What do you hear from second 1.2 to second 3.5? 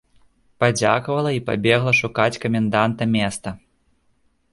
і пабегла шукаць каменданта места.